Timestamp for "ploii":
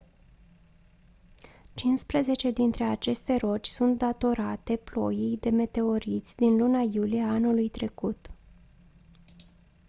4.75-5.37